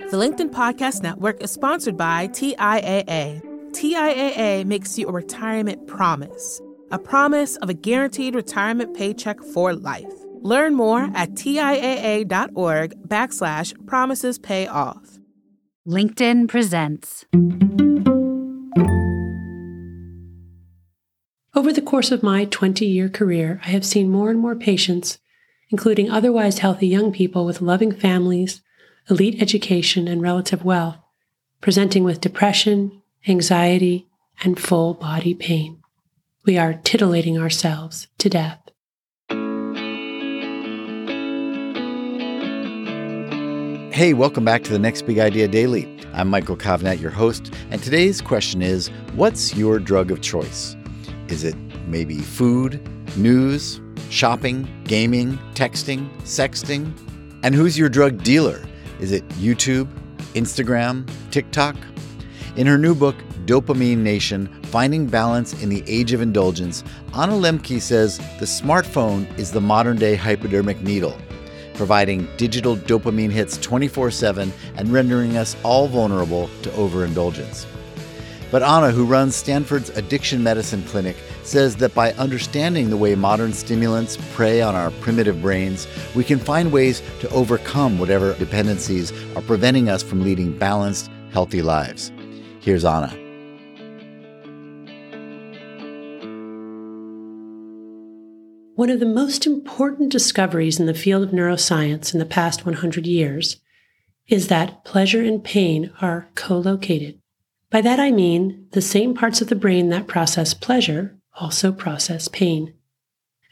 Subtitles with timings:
[0.00, 3.40] The LinkedIn Podcast Network is sponsored by TIAA.
[3.70, 10.12] TIAA makes you a retirement promise, a promise of a guaranteed retirement paycheck for life.
[10.40, 15.20] Learn more at TIAA.org backslash promises pay off.
[15.86, 17.24] LinkedIn presents.
[21.54, 25.18] Over the course of my 20 year career, I have seen more and more patients,
[25.70, 28.60] including otherwise healthy young people with loving families,
[29.10, 30.96] elite education, and relative wealth,
[31.60, 34.06] presenting with depression, anxiety,
[34.42, 35.78] and full body pain.
[36.46, 38.60] We are titillating ourselves to death.
[43.92, 45.86] Hey, welcome back to the Next Big Idea Daily.
[46.14, 50.76] I'm Michael Kovnat, your host, and today's question is What's your drug of choice?
[51.28, 52.80] Is it maybe food,
[53.18, 56.92] news, shopping, gaming, texting, sexting?
[57.42, 58.64] And who's your drug dealer?
[59.00, 59.88] Is it YouTube,
[60.34, 61.76] Instagram, TikTok?
[62.56, 66.82] In her new book, Dopamine Nation Finding Balance in the Age of Indulgence,
[67.14, 71.16] Anna Lembke says the smartphone is the modern day hypodermic needle,
[71.74, 77.66] providing digital dopamine hits 24 7 and rendering us all vulnerable to overindulgence.
[78.54, 83.52] But Anna, who runs Stanford's Addiction Medicine Clinic, says that by understanding the way modern
[83.52, 89.42] stimulants prey on our primitive brains, we can find ways to overcome whatever dependencies are
[89.42, 92.12] preventing us from leading balanced, healthy lives.
[92.60, 93.08] Here's Anna.
[98.76, 103.04] One of the most important discoveries in the field of neuroscience in the past 100
[103.04, 103.56] years
[104.28, 107.18] is that pleasure and pain are co located.
[107.74, 112.28] By that I mean the same parts of the brain that process pleasure also process
[112.28, 112.72] pain.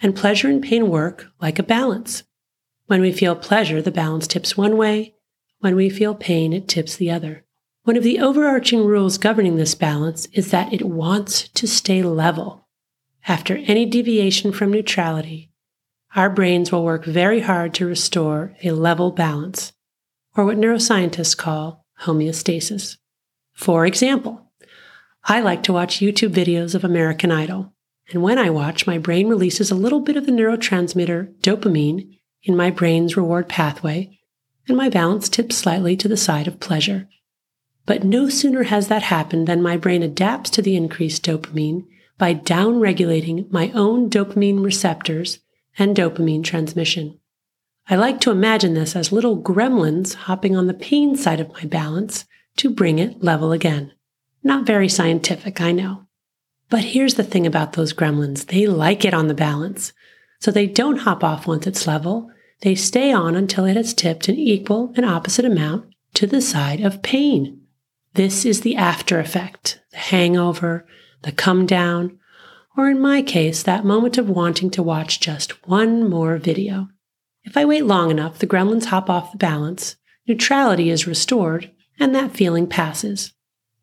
[0.00, 2.22] And pleasure and pain work like a balance.
[2.86, 5.16] When we feel pleasure, the balance tips one way.
[5.58, 7.44] When we feel pain, it tips the other.
[7.82, 12.68] One of the overarching rules governing this balance is that it wants to stay level.
[13.26, 15.50] After any deviation from neutrality,
[16.14, 19.72] our brains will work very hard to restore a level balance,
[20.36, 22.98] or what neuroscientists call homeostasis.
[23.62, 24.50] For example,
[25.22, 27.72] I like to watch YouTube videos of American Idol.
[28.10, 32.56] And when I watch, my brain releases a little bit of the neurotransmitter dopamine in
[32.56, 34.18] my brain's reward pathway,
[34.66, 37.08] and my balance tips slightly to the side of pleasure.
[37.86, 41.86] But no sooner has that happened than my brain adapts to the increased dopamine
[42.18, 45.38] by downregulating my own dopamine receptors
[45.78, 47.20] and dopamine transmission.
[47.88, 51.64] I like to imagine this as little gremlins hopping on the pain side of my
[51.64, 52.24] balance
[52.56, 53.92] to bring it level again.
[54.42, 56.06] Not very scientific, I know.
[56.68, 59.92] But here's the thing about those gremlins they like it on the balance.
[60.40, 62.30] So they don't hop off once it's level,
[62.62, 66.80] they stay on until it has tipped an equal and opposite amount to the side
[66.80, 67.60] of pain.
[68.14, 70.86] This is the after effect, the hangover,
[71.22, 72.18] the come down,
[72.76, 76.88] or in my case, that moment of wanting to watch just one more video.
[77.44, 79.96] If I wait long enough, the gremlins hop off the balance,
[80.26, 81.70] neutrality is restored,
[82.02, 83.32] and that feeling passes.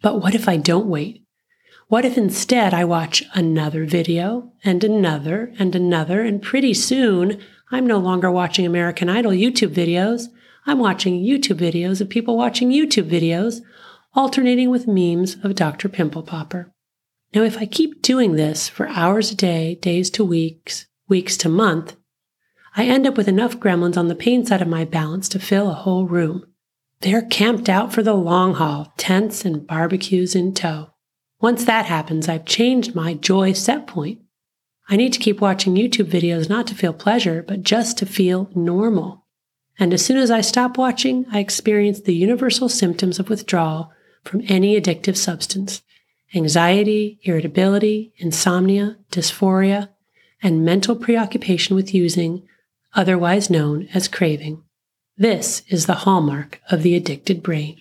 [0.00, 1.22] But what if I don't wait?
[1.88, 7.38] What if instead I watch another video and another and another, and pretty soon
[7.70, 10.28] I'm no longer watching American Idol YouTube videos.
[10.64, 13.60] I'm watching YouTube videos of people watching YouTube videos,
[14.14, 15.90] alternating with memes of Dr.
[15.90, 16.72] Pimple Popper.
[17.34, 21.50] Now, if I keep doing this for hours a day, days to weeks, weeks to
[21.50, 21.96] month,
[22.74, 25.68] I end up with enough gremlins on the pain side of my balance to fill
[25.68, 26.46] a whole room.
[27.00, 30.90] They're camped out for the long haul, tents and barbecues in tow.
[31.40, 34.20] Once that happens, I've changed my joy set point.
[34.88, 38.50] I need to keep watching YouTube videos not to feel pleasure, but just to feel
[38.54, 39.26] normal.
[39.78, 43.92] And as soon as I stop watching, I experience the universal symptoms of withdrawal
[44.24, 45.82] from any addictive substance
[46.34, 49.88] anxiety, irritability, insomnia, dysphoria,
[50.42, 52.46] and mental preoccupation with using,
[52.94, 54.62] otherwise known as craving.
[55.18, 57.78] This is the hallmark of the addicted brain.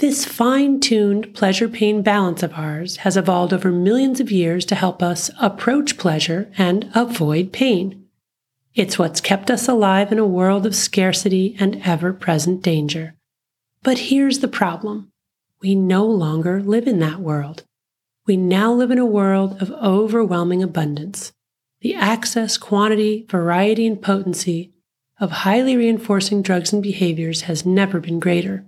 [0.00, 4.74] This fine tuned pleasure pain balance of ours has evolved over millions of years to
[4.74, 8.04] help us approach pleasure and avoid pain.
[8.74, 13.14] It's what's kept us alive in a world of scarcity and ever present danger.
[13.82, 15.10] But here's the problem
[15.62, 17.64] we no longer live in that world.
[18.26, 21.32] We now live in a world of overwhelming abundance.
[21.80, 24.74] The access, quantity, variety, and potency
[25.20, 28.64] of highly reinforcing drugs and behaviors has never been greater,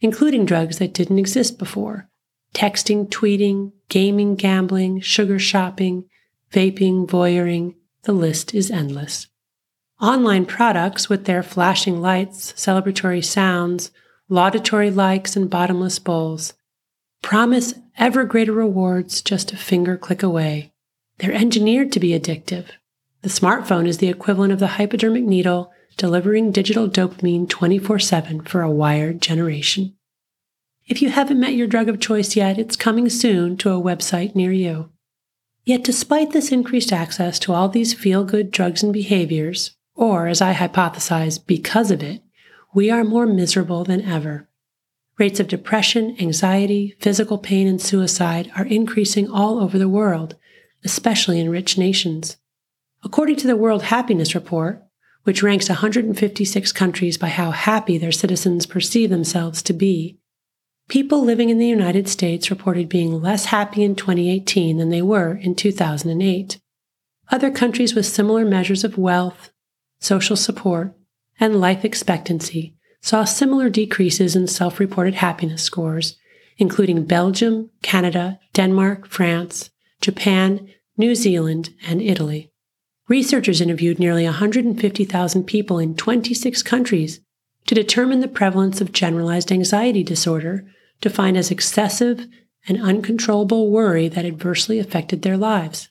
[0.00, 2.08] including drugs that didn't exist before
[2.54, 6.04] texting, tweeting, gaming, gambling, sugar shopping,
[6.50, 7.74] vaping, voyeuring.
[8.04, 9.26] The list is endless.
[10.00, 13.90] Online products with their flashing lights, celebratory sounds,
[14.30, 16.54] laudatory likes, and bottomless bowls
[17.22, 20.72] promise ever greater rewards just a finger click away.
[21.18, 22.66] They're engineered to be addictive.
[23.22, 28.62] The smartphone is the equivalent of the hypodermic needle delivering digital dopamine 24 7 for
[28.62, 29.94] a wired generation.
[30.86, 34.34] If you haven't met your drug of choice yet, it's coming soon to a website
[34.34, 34.90] near you.
[35.66, 40.40] Yet, despite this increased access to all these feel good drugs and behaviors, or as
[40.40, 42.22] I hypothesize, because of it,
[42.72, 44.48] we are more miserable than ever.
[45.18, 50.36] Rates of depression, anxiety, physical pain, and suicide are increasing all over the world,
[50.84, 52.36] especially in rich nations.
[53.04, 54.87] According to the World Happiness Report,
[55.28, 60.18] which ranks 156 countries by how happy their citizens perceive themselves to be,
[60.88, 65.34] people living in the United States reported being less happy in 2018 than they were
[65.34, 66.58] in 2008.
[67.30, 69.50] Other countries with similar measures of wealth,
[70.00, 70.96] social support,
[71.38, 76.16] and life expectancy saw similar decreases in self reported happiness scores,
[76.56, 79.68] including Belgium, Canada, Denmark, France,
[80.00, 82.50] Japan, New Zealand, and Italy.
[83.08, 87.20] Researchers interviewed nearly 150,000 people in 26 countries
[87.66, 90.66] to determine the prevalence of generalized anxiety disorder,
[91.00, 92.26] defined as excessive
[92.68, 95.88] and uncontrollable worry that adversely affected their lives.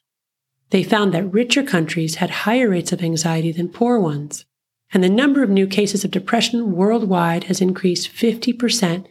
[0.69, 4.45] They found that richer countries had higher rates of anxiety than poor ones,
[4.93, 9.07] and the number of new cases of depression worldwide has increased 50%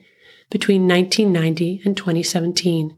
[0.50, 2.96] between 1990 and 2017.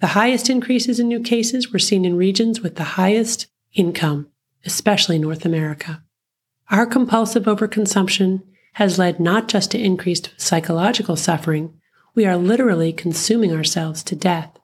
[0.00, 4.28] The highest increases in new cases were seen in regions with the highest income,
[4.64, 6.02] especially North America.
[6.70, 8.42] Our compulsive overconsumption
[8.74, 11.74] has led not just to increased psychological suffering,
[12.14, 14.58] we are literally consuming ourselves to death.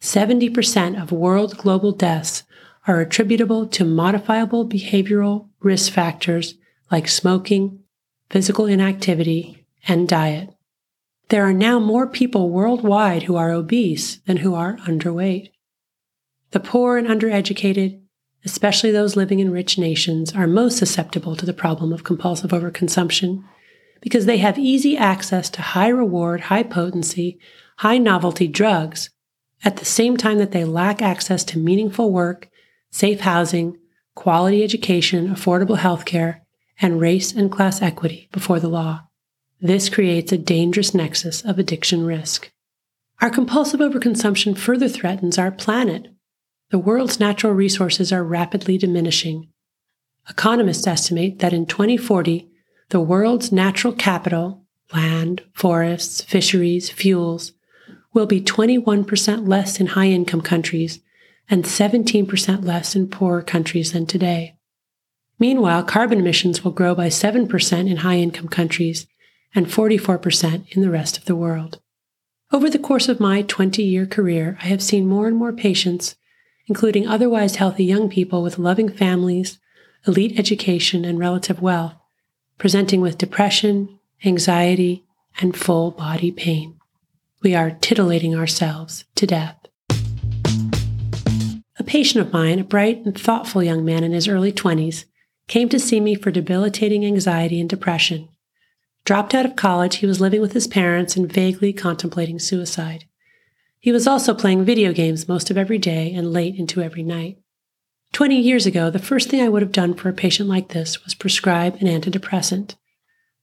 [0.00, 2.44] 70% of world global deaths
[2.86, 6.54] are attributable to modifiable behavioral risk factors
[6.90, 7.80] like smoking,
[8.30, 10.50] physical inactivity, and diet.
[11.28, 15.50] There are now more people worldwide who are obese than who are underweight.
[16.52, 18.00] The poor and undereducated,
[18.44, 23.42] especially those living in rich nations, are most susceptible to the problem of compulsive overconsumption
[24.00, 27.38] because they have easy access to high reward, high potency,
[27.78, 29.10] high novelty drugs
[29.64, 32.48] at the same time that they lack access to meaningful work,
[32.90, 33.76] safe housing,
[34.14, 36.40] quality education, affordable healthcare,
[36.80, 39.02] and race and class equity before the law.
[39.60, 42.52] This creates a dangerous nexus of addiction risk.
[43.20, 46.06] Our compulsive overconsumption further threatens our planet.
[46.70, 49.48] The world's natural resources are rapidly diminishing.
[50.28, 52.50] Economists estimate that in 2040,
[52.90, 57.52] the world's natural capital, land, forests, fisheries, fuels,
[58.12, 61.00] will be 21% less in high income countries
[61.48, 64.54] and 17% less in poorer countries than today.
[65.38, 69.06] Meanwhile, carbon emissions will grow by 7% in high income countries
[69.54, 71.80] and 44% in the rest of the world.
[72.52, 76.16] Over the course of my 20 year career, I have seen more and more patients,
[76.68, 79.58] including otherwise healthy young people with loving families,
[80.06, 81.94] elite education, and relative wealth,
[82.58, 85.04] presenting with depression, anxiety,
[85.40, 86.78] and full body pain.
[87.42, 89.56] We are titillating ourselves to death.
[91.78, 95.04] A patient of mine, a bright and thoughtful young man in his early 20s,
[95.46, 98.28] came to see me for debilitating anxiety and depression.
[99.04, 103.06] Dropped out of college, he was living with his parents and vaguely contemplating suicide.
[103.80, 107.38] He was also playing video games most of every day and late into every night.
[108.12, 111.04] Twenty years ago, the first thing I would have done for a patient like this
[111.04, 112.74] was prescribe an antidepressant.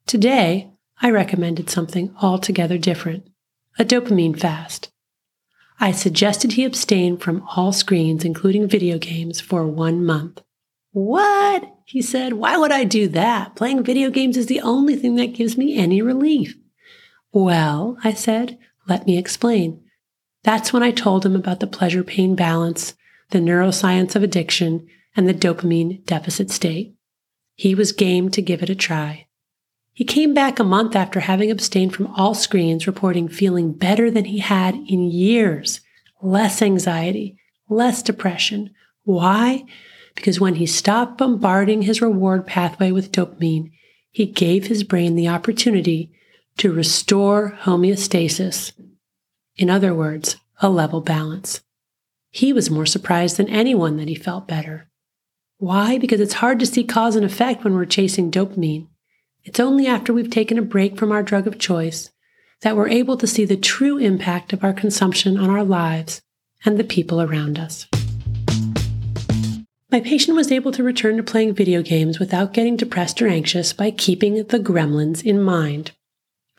[0.05, 3.27] Today, I recommended something altogether different
[3.77, 4.89] a dopamine fast.
[5.79, 10.41] I suggested he abstain from all screens, including video games, for one month.
[10.91, 11.69] What?
[11.85, 13.55] He said, Why would I do that?
[13.55, 16.55] Playing video games is the only thing that gives me any relief.
[17.33, 19.84] Well, I said, let me explain.
[20.45, 22.93] That's when I told him about the pleasure pain balance,
[23.31, 24.87] the neuroscience of addiction,
[25.17, 26.95] and the dopamine deficit state.
[27.55, 29.27] He was game to give it a try.
[29.91, 34.25] He came back a month after having abstained from all screens, reporting feeling better than
[34.25, 35.81] he had in years,
[36.21, 37.37] less anxiety,
[37.67, 38.73] less depression.
[39.03, 39.65] Why?
[40.15, 43.71] because when he stopped bombarding his reward pathway with dopamine,
[44.09, 46.11] he gave his brain the opportunity
[46.57, 48.71] to restore homeostasis.
[49.57, 51.61] In other words, a level balance.
[52.29, 54.89] He was more surprised than anyone that he felt better.
[55.57, 55.97] Why?
[55.97, 58.87] Because it's hard to see cause and effect when we're chasing dopamine.
[59.45, 62.11] It's only after we've taken a break from our drug of choice
[62.61, 66.21] that we're able to see the true impact of our consumption on our lives
[66.65, 67.87] and the people around us.
[69.91, 73.71] My patient was able to return to playing video games without getting depressed or anxious
[73.71, 75.91] by keeping the gremlins in mind.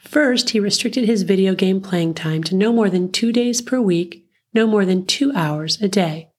[0.06, 3.80] First, he restricted his video game playing time to no more than two days per
[3.80, 6.30] week, no more than two hours a day.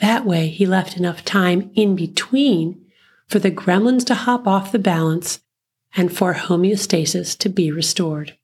[0.00, 2.82] That way, he left enough time in between
[3.28, 5.40] for the gremlins to hop off the balance
[5.94, 8.38] and for homeostasis to be restored.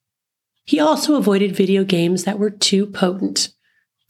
[0.64, 3.48] He also avoided video games that were too potent.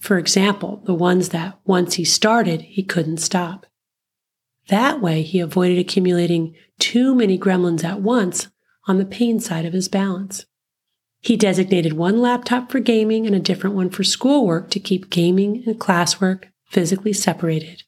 [0.01, 3.65] For example, the ones that once he started, he couldn't stop.
[4.67, 8.49] That way, he avoided accumulating too many gremlins at once
[8.87, 10.45] on the pain side of his balance.
[11.19, 15.63] He designated one laptop for gaming and a different one for schoolwork to keep gaming
[15.67, 17.83] and classwork physically separated.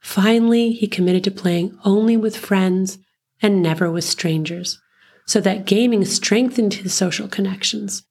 [0.00, 2.98] Finally, he committed to playing only with friends
[3.42, 4.80] and never with strangers,
[5.26, 8.04] so that gaming strengthened his social connections.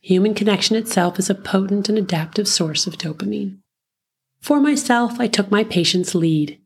[0.00, 3.58] Human connection itself is a potent and adaptive source of dopamine.
[4.40, 6.58] For myself, I took my patient's lead.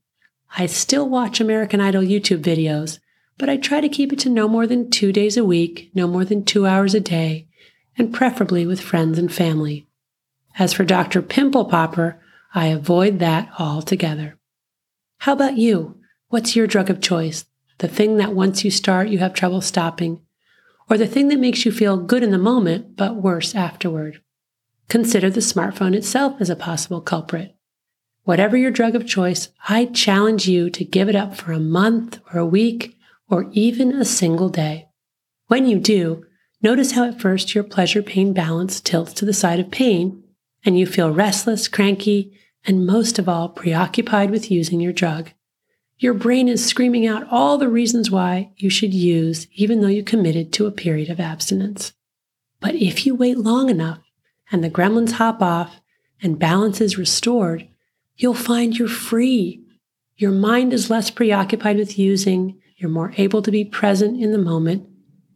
[0.57, 2.99] I still watch American Idol YouTube videos,
[3.39, 6.07] but I try to keep it to no more than two days a week, no
[6.07, 7.49] more than two hours a day,
[7.97, 9.87] and preferably with friends and family.
[10.59, 11.21] As for Dr.
[11.23, 12.21] Pimple Popper,
[12.55, 14.39] I avoid that altogether.
[15.19, 15.99] How about you?
[16.29, 17.45] What's your drug of choice?
[17.79, 20.21] The thing that once you start, you have trouble stopping,
[20.89, 24.21] or the thing that makes you feel good in the moment, but worse afterward?
[24.89, 27.57] Consider the smartphone itself as a possible culprit.
[28.23, 32.21] Whatever your drug of choice, I challenge you to give it up for a month
[32.33, 32.97] or a week
[33.29, 34.89] or even a single day.
[35.47, 36.25] When you do,
[36.63, 40.23] notice how at first your pleasure pain balance tilts to the side of pain
[40.65, 45.31] and you feel restless, cranky, and most of all, preoccupied with using your drug.
[45.99, 50.03] Your brain is screaming out all the reasons why you should use, even though you
[50.03, 51.93] committed to a period of abstinence.
[52.61, 54.01] But if you wait long enough
[54.51, 55.81] and the gremlins hop off
[56.23, 57.69] and balance is restored,
[58.17, 59.63] you'll find you're free.
[60.17, 64.39] Your mind is less preoccupied with using, you're more able to be present in the
[64.39, 64.89] moment,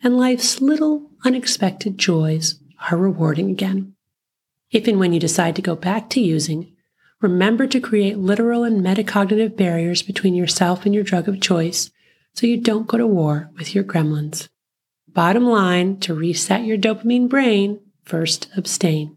[0.03, 2.57] and life's little unexpected joys
[2.91, 3.95] are rewarding again.
[4.71, 6.73] If and when you decide to go back to using,
[7.21, 11.91] remember to create literal and metacognitive barriers between yourself and your drug of choice
[12.35, 14.49] so you don't go to war with your gremlins.
[15.09, 19.17] Bottom line to reset your dopamine brain, first abstain.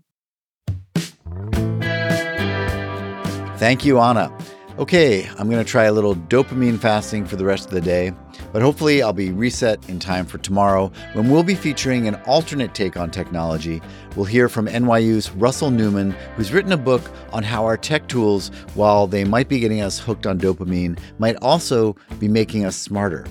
[3.57, 4.35] Thank you, Anna.
[4.79, 8.13] Okay, I'm going to try a little dopamine fasting for the rest of the day,
[8.53, 12.73] but hopefully I'll be reset in time for tomorrow when we'll be featuring an alternate
[12.73, 13.81] take on technology.
[14.15, 17.01] We'll hear from NYU's Russell Newman, who's written a book
[17.33, 21.35] on how our tech tools, while they might be getting us hooked on dopamine, might
[21.41, 23.25] also be making us smarter.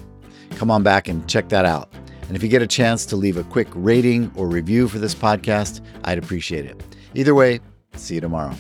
[0.57, 1.91] Come on back and check that out.
[2.29, 5.15] And if you get a chance to leave a quick rating or review for this
[5.15, 6.81] podcast, I'd appreciate it.
[7.15, 7.61] Either way,
[7.97, 8.55] see you tomorrow.